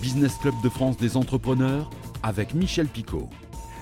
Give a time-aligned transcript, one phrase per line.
[0.00, 1.90] Business Club de France des entrepreneurs
[2.22, 3.28] avec Michel Picot.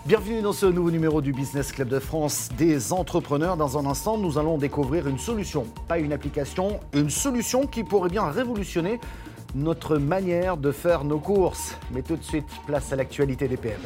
[0.07, 3.58] Bienvenue dans ce nouveau numéro du Business Club de France des entrepreneurs.
[3.58, 8.08] Dans un instant, nous allons découvrir une solution, pas une application, une solution qui pourrait
[8.08, 8.98] bien révolutionner
[9.54, 11.76] notre manière de faire nos courses.
[11.92, 13.76] Mais tout de suite, place à l'actualité des PME.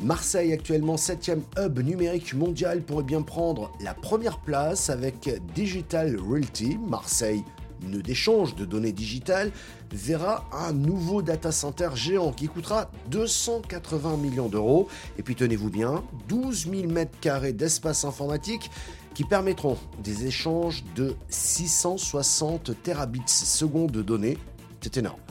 [0.00, 6.78] Marseille, actuellement 7e hub numérique mondial, pourrait bien prendre la première place avec Digital Realty.
[6.88, 7.44] Marseille,
[7.82, 9.52] une d'échange de données digitales,
[9.92, 14.88] verra un nouveau data center géant qui coûtera 280 millions d'euros.
[15.18, 18.70] Et puis tenez-vous bien, 12 000 mètres carrés d'espace informatique
[19.14, 24.38] qui permettront des échanges de 660 terabits secondes de données.
[24.80, 25.27] C'est énorme.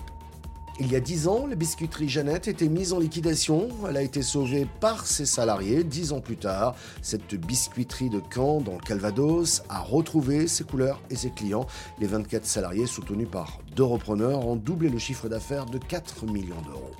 [0.79, 3.67] Il y a 10 ans, la biscuiterie Jeannette était mise en liquidation.
[3.89, 5.83] Elle a été sauvée par ses salariés.
[5.83, 11.15] Dix ans plus tard, cette biscuiterie de Caen, dans Calvados, a retrouvé ses couleurs et
[11.15, 11.65] ses clients.
[11.99, 16.61] Les 24 salariés, soutenus par deux repreneurs, ont doublé le chiffre d'affaires de 4 millions
[16.67, 16.91] d'euros.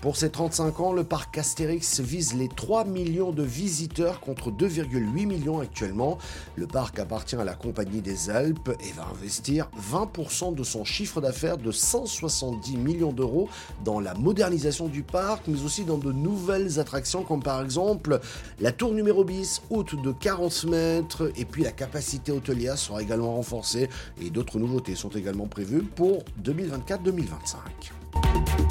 [0.00, 5.26] Pour ses 35 ans, le parc Astérix vise les 3 millions de visiteurs contre 2,8
[5.26, 6.16] millions actuellement.
[6.56, 11.20] Le parc appartient à la Compagnie des Alpes et va investir 20% de son chiffre
[11.20, 13.50] d'affaires de 170 millions d'euros
[13.84, 18.20] dans la modernisation du parc, mais aussi dans de nouvelles attractions comme par exemple
[18.58, 23.34] la tour numéro bis, haute de 40 mètres, et puis la capacité hôtelière sera également
[23.34, 28.69] renforcée et d'autres nouveautés sont également prévues pour 2024-2025.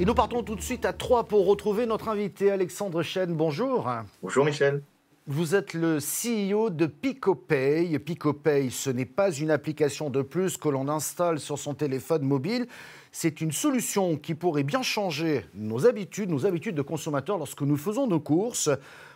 [0.00, 3.34] Et nous partons tout de suite à Troyes pour retrouver notre invité Alexandre Chen.
[3.34, 3.90] Bonjour.
[4.22, 4.80] Bonjour Michel.
[5.26, 7.98] Vous êtes le CEO de PicoPay.
[7.98, 12.68] PicoPay, ce n'est pas une application de plus que l'on installe sur son téléphone mobile.
[13.10, 17.76] C'est une solution qui pourrait bien changer nos habitudes, nos habitudes de consommateurs lorsque nous
[17.76, 18.70] faisons nos courses.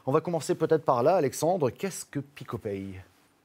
[0.05, 1.71] On va commencer peut-être par là, Alexandre.
[1.71, 2.87] Qu'est-ce que PicoPay?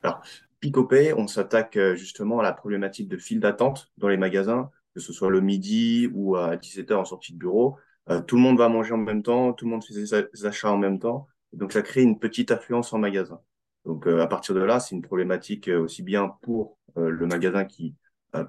[0.01, 0.23] Alors,
[0.59, 5.03] PicoPay, on s'attaque euh, justement à la problématique de file d'attente dans les magasins que
[5.03, 7.77] ce soit le midi ou à 17h en sortie de bureau.
[8.09, 10.71] Euh, tout le monde va manger en même temps, tout le monde fait ses achats
[10.71, 11.27] en même temps.
[11.53, 13.39] Donc, ça crée une petite affluence en magasin.
[13.85, 17.63] Donc, euh, à partir de là, c'est une problématique euh, aussi bien pour le magasin
[17.63, 17.93] qui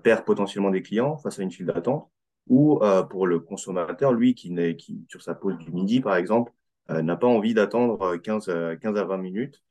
[0.02, 2.08] perd potentiellement des clients face à une file d'attente
[2.46, 2.80] ou
[3.10, 6.50] pour le consommateur, lui, qui, qui sur sa pause du midi, par exemple,
[6.88, 9.62] n'a pas envie d'attendre 15, 15 à 20 minutes.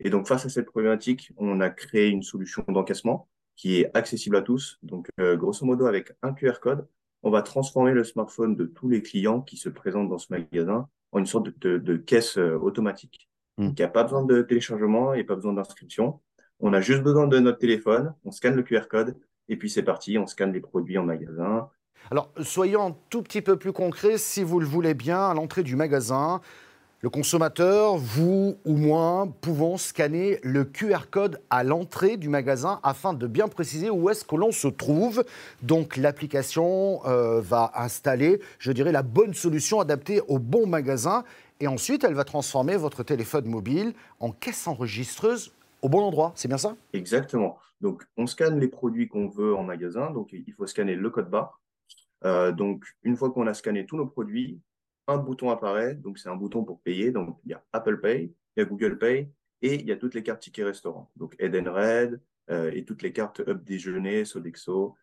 [0.00, 4.36] Et donc, face à cette problématique, on a créé une solution d'encaissement qui est accessible
[4.36, 4.78] à tous.
[4.82, 6.86] Donc, euh, grosso modo, avec un QR code,
[7.22, 10.88] on va transformer le smartphone de tous les clients qui se présentent dans ce magasin
[11.12, 13.28] en une sorte de, caisse euh, automatique.
[13.58, 16.20] Donc, il n'y a pas besoin de téléchargement et pas besoin d'inscription.
[16.60, 19.16] On a juste besoin de notre téléphone, on scanne le QR code
[19.48, 21.68] et puis c'est parti, on scanne les produits en magasin.
[22.10, 25.62] Alors, soyons un tout petit peu plus concrets, si vous le voulez bien, à l'entrée
[25.62, 26.40] du magasin,
[27.06, 33.14] le consommateur, vous ou moi, pouvons scanner le QR code à l'entrée du magasin afin
[33.14, 35.24] de bien préciser où est-ce que l'on se trouve.
[35.62, 41.22] Donc l'application euh, va installer, je dirais, la bonne solution adaptée au bon magasin.
[41.60, 45.52] Et ensuite, elle va transformer votre téléphone mobile en caisse enregistreuse
[45.82, 46.32] au bon endroit.
[46.34, 46.74] C'est bien ça?
[46.92, 47.56] Exactement.
[47.80, 50.10] Donc on scanne les produits qu'on veut en magasin.
[50.10, 51.60] Donc il faut scanner le code barre.
[52.24, 54.58] Euh, donc une fois qu'on a scanné tous nos produits,
[55.06, 57.10] un bouton apparaît, donc c'est un bouton pour payer.
[57.10, 59.30] Donc il y a Apple Pay, il y a Google Pay
[59.62, 61.10] et il y a toutes les cartes tickets restaurants.
[61.16, 64.94] Donc Edenred euh, et toutes les cartes Up Déjeuner, Sodexo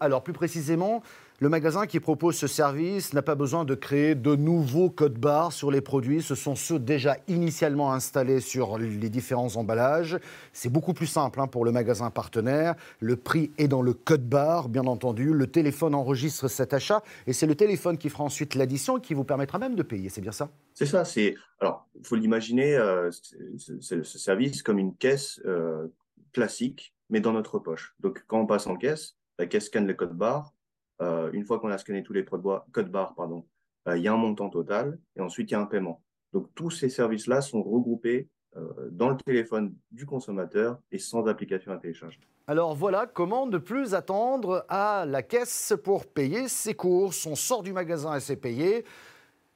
[0.00, 1.02] Alors plus précisément,
[1.38, 5.52] le magasin qui propose ce service n'a pas besoin de créer de nouveaux codes barres
[5.52, 6.22] sur les produits.
[6.22, 10.18] Ce sont ceux déjà initialement installés sur les différents emballages.
[10.52, 12.74] C'est beaucoup plus simple hein, pour le magasin partenaire.
[13.00, 15.32] Le prix est dans le code barre, bien entendu.
[15.32, 19.14] Le téléphone enregistre cet achat et c'est le téléphone qui fera ensuite l'addition et qui
[19.14, 20.08] vous permettra même de payer.
[20.08, 20.48] C'est bien ça?
[20.74, 21.04] C'est ça.
[21.04, 25.86] C'est alors il faut l'imaginer euh, ce service comme une caisse euh,
[26.32, 27.94] classique, mais dans notre poche.
[28.00, 30.52] Donc quand on passe en caisse la caisse scanne le code barre?
[31.00, 33.46] Euh, une fois qu'on a scanné tous les codes barres, pardon,
[33.88, 36.02] euh, il y a un montant total et ensuite il y a un paiement.
[36.32, 41.72] Donc tous ces services-là sont regroupés euh, dans le téléphone du consommateur et sans application
[41.72, 42.20] à télécharger.
[42.46, 47.26] Alors voilà comment ne plus attendre à la caisse pour payer ses courses.
[47.26, 48.84] On sort du magasin et c'est payé.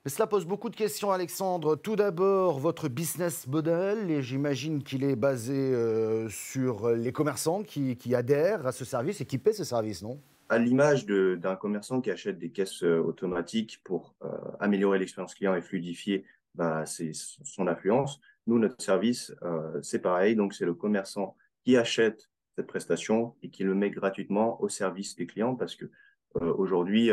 [0.07, 1.75] Mais cela pose beaucoup de questions, Alexandre.
[1.75, 8.15] Tout d'abord, votre business model, et j'imagine qu'il est basé euh, sur les commerçants qui,
[8.15, 10.21] adhèrent à ce service et qui paient ce service, non?
[10.49, 14.29] À l'image d'un commerçant qui achète des caisses euh, automatiques pour euh,
[14.61, 16.25] améliorer l'expérience client et fluidifier
[16.55, 19.35] bah, son affluence, nous, notre service,
[19.83, 20.37] c'est pareil.
[20.37, 25.17] Donc, c'est le commerçant qui achète cette prestation et qui le met gratuitement au service
[25.17, 25.87] des clients parce que
[26.41, 27.11] aujourd'hui,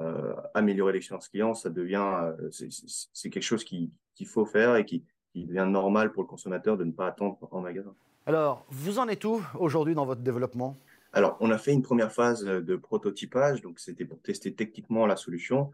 [0.00, 3.90] euh, améliorer l'expérience client, ça devient, euh, c'est quelque chose qu'il
[4.26, 5.04] faut faire et qui,
[5.34, 7.92] devient normal pour le consommateur de ne pas attendre en magasin.
[8.24, 10.76] Alors, vous en êtes où aujourd'hui dans votre développement?
[11.12, 15.16] Alors, on a fait une première phase de prototypage, donc c'était pour tester techniquement la
[15.16, 15.72] solution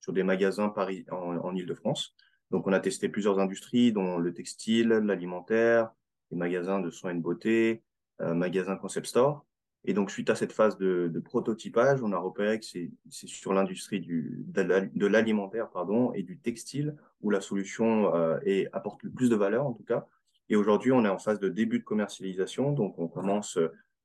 [0.00, 2.14] sur des magasins Paris en, en Ile-de-France.
[2.52, 5.90] Donc, on a testé plusieurs industries, dont le textile, l'alimentaire,
[6.30, 7.82] les magasins de soins et de beauté,
[8.20, 9.44] euh, magasins concept store.
[9.84, 13.52] Et donc, suite à cette phase de, de prototypage, on a repéré que c'est sur
[13.52, 19.28] l'industrie de l'alimentaire pardon, et du textile où la solution euh, est, apporte le plus
[19.28, 20.06] de valeur, en tout cas.
[20.48, 22.72] Et aujourd'hui, on est en phase de début de commercialisation.
[22.72, 23.58] Donc, on commence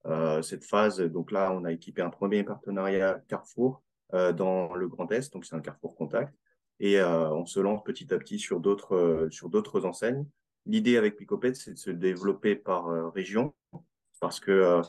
[0.05, 0.99] euh, cette phase.
[0.99, 3.83] Donc là, on a équipé un premier partenariat Carrefour
[4.13, 5.33] euh, dans le Grand Est.
[5.33, 6.33] Donc, c'est un Carrefour Contact.
[6.79, 10.25] Et euh, on se lance petit à petit sur d'autres sur d'autres enseignes.
[10.67, 13.53] L'idée avec Picopet, c'est de se développer par euh, région
[14.19, 14.81] parce que euh,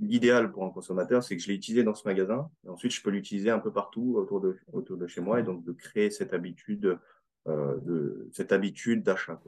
[0.00, 3.02] l'idéal pour un consommateur, c'est que je l'ai utilisé dans ce magasin, et ensuite je
[3.02, 6.98] peux l'utiliser un peu partout autour de, chez moi, et donc de créer cette habitude
[7.48, 7.76] euh,
[8.96, 9.40] d'achat.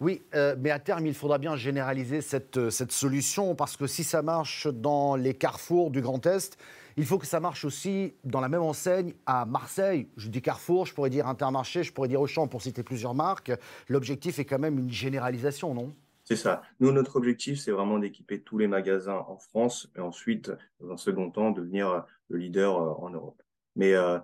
[0.00, 4.04] Oui, euh, mais à terme, il faudra bien généraliser cette, cette solution parce que si
[4.04, 6.58] ça marche dans les carrefours du Grand Est,
[6.96, 10.08] il faut que ça marche aussi dans la même enseigne à Marseille.
[10.16, 13.52] Je dis Carrefour, je pourrais dire Intermarché, je pourrais dire Auchan pour citer plusieurs marques.
[13.88, 15.94] L'objectif est quand même une généralisation, non?
[16.24, 16.62] C'est ça.
[16.80, 20.96] Nous, notre objectif, c'est vraiment d'équiper tous les magasins en France et ensuite, dans un
[20.96, 23.42] second temps, devenir le leader en Europe.
[23.76, 24.18] Mais euh,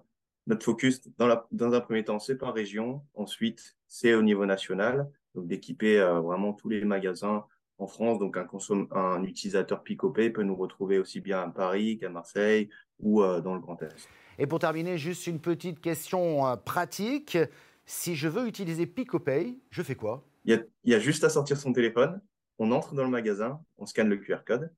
[0.46, 3.02] notre focus, dans, un premier temps, c'est par région.
[3.14, 7.44] Ensuite, c'est au niveau national, donc d'équiper euh, vraiment tous les magasins
[7.78, 8.18] en France.
[8.18, 8.48] Donc, un,
[8.92, 13.54] un utilisateur Picopay peut nous retrouver aussi bien à Paris qu'à Marseille ou euh, dans
[13.54, 14.08] le Grand Est.
[14.38, 17.38] Et pour terminer, juste une petite question euh, pratique.
[17.84, 20.27] Si je veux utiliser Picopay, je fais quoi?
[20.44, 22.20] Il y, a, juste à sortir son téléphone,
[22.58, 24.72] on entre dans le magasin, on scanne le QR code,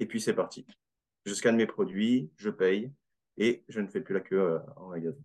[0.00, 0.66] et puis c'est parti.
[1.26, 2.92] Je scanne mes produits, je paye,
[3.36, 5.22] et je ne fais plus la queue euh, en magasin.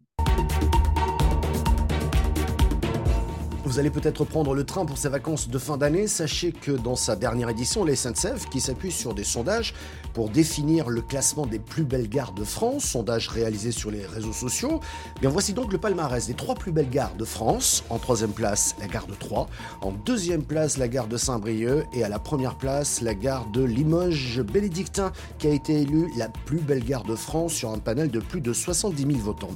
[3.69, 6.07] Vous allez peut-être prendre le train pour ces vacances de fin d'année.
[6.07, 9.75] Sachez que dans sa dernière édition, la SNCF, qui s'appuie sur des sondages
[10.15, 14.33] pour définir le classement des plus belles gares de France, sondage réalisé sur les réseaux
[14.33, 14.79] sociaux,
[15.15, 17.83] eh bien voici donc le palmarès des trois plus belles gares de France.
[17.91, 19.45] En troisième place, la gare de Troyes.
[19.81, 21.85] En deuxième place, la gare de Saint-Brieuc.
[21.93, 26.27] Et à la première place, la gare de Limoges bénédictin, qui a été élue la
[26.27, 29.51] plus belle gare de France sur un panel de plus de 70 000 votants.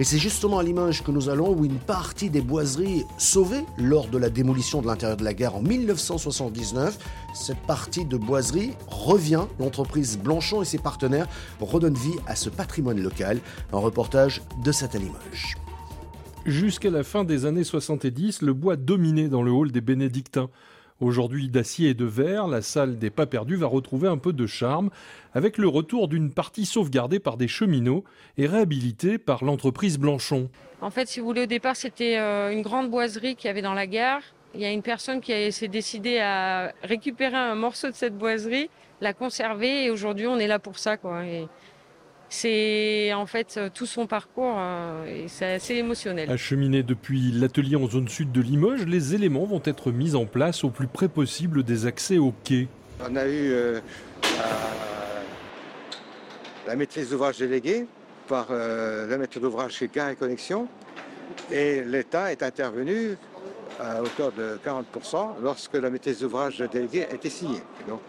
[0.00, 4.08] Et c'est justement à Limoges que nous allons, où une partie des boiseries sauvées lors
[4.08, 6.98] de la démolition de l'intérieur de la gare en 1979.
[7.34, 9.44] Cette partie de boiserie revient.
[9.58, 11.26] L'entreprise Blanchon et ses partenaires
[11.60, 13.40] redonnent vie à ce patrimoine local.
[13.72, 15.56] Un reportage de Limoges.
[16.46, 20.48] Jusqu'à la fin des années 70, le bois dominait dans le hall des bénédictins.
[21.00, 24.46] Aujourd'hui d'acier et de verre, la salle des pas perdus va retrouver un peu de
[24.46, 24.90] charme
[25.32, 28.02] avec le retour d'une partie sauvegardée par des cheminots
[28.36, 30.50] et réhabilitée par l'entreprise Blanchon.
[30.80, 33.62] En fait, si vous voulez, au départ, c'était euh, une grande boiserie qu'il y avait
[33.62, 34.22] dans la gare.
[34.54, 38.68] Il y a une personne qui s'est décidé à récupérer un morceau de cette boiserie,
[39.00, 40.96] la conserver et aujourd'hui, on est là pour ça.
[40.96, 41.22] Quoi.
[42.30, 46.30] C'est en fait euh, tout son parcours euh, et c'est assez émotionnel.
[46.30, 50.64] Acheminé depuis l'atelier en zone sud de Limoges, les éléments vont être mis en place
[50.64, 52.68] au plus près possible des accès au quai.
[53.00, 53.80] On a eu euh,
[56.66, 57.86] la maîtrise d'ouvrage déléguée
[58.26, 60.68] par euh, le maître d'ouvrage chez Gare et Connexion
[61.50, 63.16] et l'État est intervenu
[63.80, 67.62] à hauteur de 40% lorsque la maîtrise d'ouvrage déléguée a été signée.
[67.88, 68.00] Donc,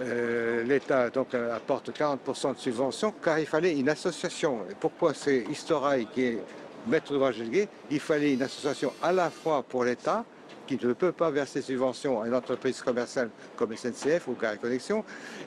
[0.00, 4.60] Euh, L'État donc apporte 40% de subvention car il fallait une association.
[4.80, 6.38] Pourquoi c'est Historail qui est
[6.86, 10.24] maître d'ouvrage délégué Il fallait une association à la fois pour l'État
[10.68, 15.02] qui ne peut pas verser subvention à une entreprise commerciale comme SNCF ou Carré Connexion,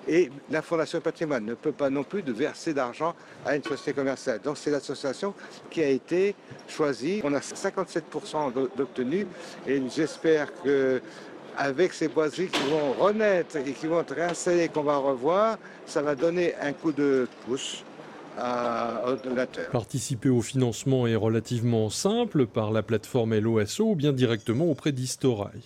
[0.07, 3.13] et la Fondation Patrimoine ne peut pas non plus de verser d'argent
[3.45, 4.41] à une société commerciale.
[4.41, 5.35] Donc c'est l'association
[5.69, 6.35] qui a été
[6.67, 7.21] choisie.
[7.23, 9.27] On a 57% d'obtenus
[9.67, 11.01] et j'espère que
[11.57, 16.01] avec ces boiseries qui vont renaître et qui vont être réinstallées, qu'on va revoir, ça
[16.01, 17.83] va donner un coup de pouce
[19.71, 25.61] Participer au financement est relativement simple par la plateforme LOSO ou bien directement auprès d'Historail.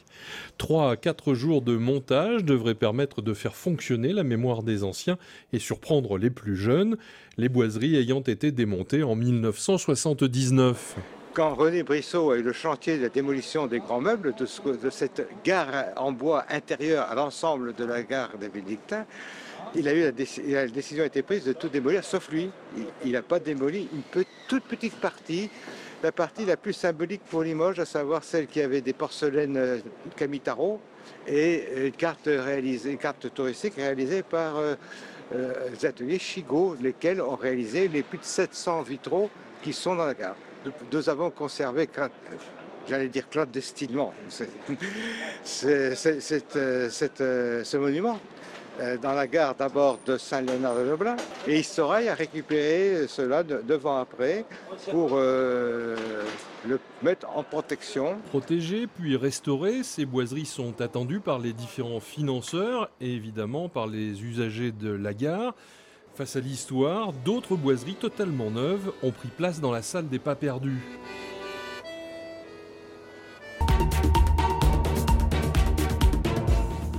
[0.58, 5.18] Trois à quatre jours de montage devraient permettre de faire fonctionner la mémoire des anciens
[5.54, 6.98] et surprendre les plus jeunes,
[7.38, 10.96] les boiseries ayant été démontées en 1979
[11.36, 15.27] quand René Brissot a eu le chantier de la démolition des grands meubles de, cette
[15.44, 19.06] gare en bois intérieure à l'ensemble de la gare des Bénédictins,
[19.75, 22.50] la, décision a été prise de tout démolir, sauf lui.
[23.04, 25.50] Il n'a pas démoli une toute petite partie,
[26.01, 29.80] la partie la plus symbolique pour Limoges, à savoir celle qui avait des porcelaines euh,
[30.15, 30.80] Camitaro
[31.27, 34.75] et une carte touristique réalisée par euh,
[35.34, 39.30] euh, les ateliers Chigo, lesquels ont réalisé les plus de 700 vitraux
[39.65, 40.36] qui sont dans la gare.
[40.91, 41.89] Nous avons conservé
[42.88, 44.13] j'allais dire clandestinement,
[45.43, 46.17] ce
[47.77, 48.19] monument
[48.79, 51.15] euh, dans la gare d'abord de Saint-Léonard-de-Leblin
[51.48, 54.45] et Istorail a récupéré cela de, devant après
[54.91, 55.95] pour euh,
[56.67, 58.17] le mettre en protection.
[58.29, 64.24] Protégées puis restaurées, ces boiseries sont attendues par les différents financeurs et évidemment par les
[64.24, 65.55] usagers de la gare.
[66.15, 70.36] Face à l'histoire, d'autres boiseries totalement neuves ont pris place dans la salle des pas
[70.36, 70.81] perdus.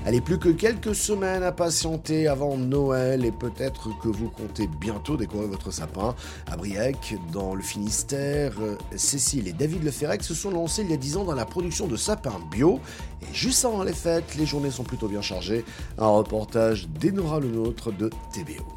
[0.05, 5.17] Allez, plus que quelques semaines à patienter avant Noël et peut-être que vous comptez bientôt
[5.17, 6.15] décorer votre sapin.
[6.47, 10.95] À Briec, dans le Finistère, euh, Cécile et David Leferrec se sont lancés il y
[10.95, 12.81] a 10 ans dans la production de sapins bio.
[13.23, 15.65] Et juste avant les fêtes, les journées sont plutôt bien chargées.
[15.97, 18.76] Un reportage d'Enora Le Nôtre de TBO.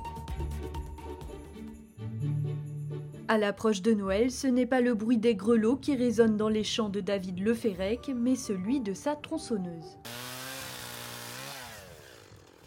[3.31, 6.63] À l'approche de Noël, ce n'est pas le bruit des grelots qui résonne dans les
[6.63, 9.99] champs de David Leferrec, mais celui de sa tronçonneuse.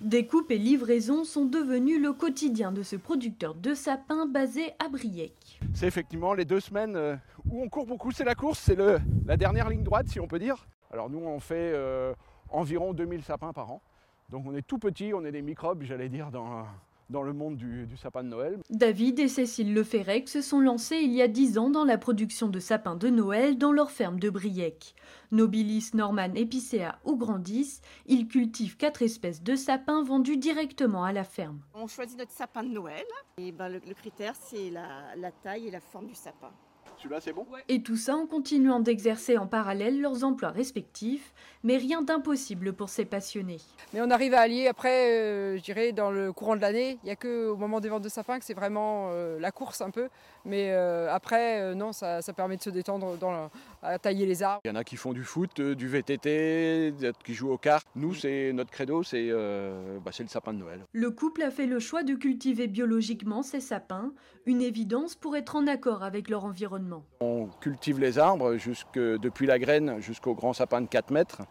[0.00, 5.59] Découpe et livraison sont devenus le quotidien de ce producteur de sapins basé à Briec.
[5.75, 7.16] C'est effectivement les deux semaines euh,
[7.50, 10.38] où on court beaucoup, c'est la course, c'est la dernière ligne droite si on peut
[10.38, 10.69] dire.
[10.92, 12.14] Alors nous on fait euh,
[12.50, 13.83] environ 2000 sapins par an.
[14.31, 16.66] Donc on est tout petit, on est des microbes j'allais dire dans,
[17.12, 18.59] dans le monde du, du sapin de Noël.
[18.71, 22.49] David et Cécile Leferrec se sont lancés il y a 10 ans dans la production
[22.49, 24.97] de sapins de Noël dans leur ferme de Briec.
[25.31, 31.25] Nobilis, Norman, Epicea ou Grandis, ils cultivent quatre espèces de sapins vendus directement à la
[31.25, 31.61] ferme.
[31.75, 33.04] On choisit notre sapin de Noël
[33.38, 36.50] et ben, le, le critère c'est la, la taille et la forme du sapin.
[37.02, 37.44] Celui-là c'est bon?
[37.68, 41.32] Et tout ça en continuant d'exercer en parallèle leurs emplois respectifs,
[41.64, 43.59] mais rien d'impossible pour ces passionnés.
[43.92, 46.99] Mais on arrive à allier après, euh, je dirais, dans le courant de l'année.
[47.02, 49.50] Il n'y a que au moment des ventes de sapins que c'est vraiment euh, la
[49.50, 50.09] course un peu.
[50.44, 53.50] Mais euh, après, euh, non, ça, ça permet de se détendre dans la-
[53.82, 54.61] à tailler les arbres.
[54.64, 56.94] Il y en a qui font du foot, euh, du VTT,
[57.25, 57.87] qui jouent aux cartes.
[57.97, 60.80] Nous c'est notre credo, c'est euh, bah, c'est le sapin de Noël.
[60.92, 64.12] Le couple a fait le choix de cultiver biologiquement ces sapins,
[64.47, 66.92] une évidence pour être en accord avec leur environnement.
[67.21, 71.43] On cultive les arbres jusque, depuis la graine jusqu'au grand sapin de 4 mètres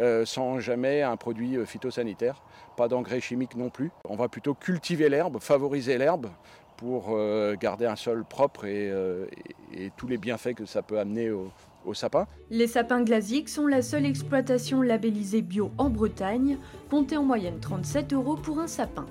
[0.00, 2.42] euh, sans jamais un produit euh, phytosanitaire,
[2.76, 3.90] pas d'engrais chimiques non plus.
[4.04, 6.28] On va plutôt cultiver l'herbe, favoriser l'herbe
[6.76, 9.26] pour euh, garder un sol propre et, euh,
[9.72, 11.50] et- et tous les bienfaits que ça peut amener au,
[11.84, 12.26] au sapin.
[12.50, 16.58] Les sapins glasiques sont la seule exploitation labellisée bio en Bretagne,
[16.90, 19.06] comptez en moyenne 37 euros pour un sapin.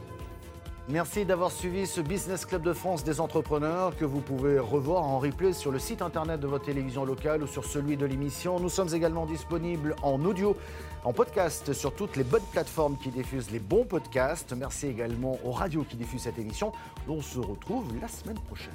[0.92, 5.20] Merci d'avoir suivi ce Business Club de France des entrepreneurs que vous pouvez revoir en
[5.20, 8.60] replay sur le site internet de votre télévision locale ou sur celui de l'émission.
[8.60, 10.58] Nous sommes également disponibles en audio,
[11.04, 14.54] en podcast sur toutes les bonnes plateformes qui diffusent les bons podcasts.
[14.54, 16.72] Merci également aux radios qui diffusent cette émission.
[17.08, 18.74] On se retrouve la semaine prochaine.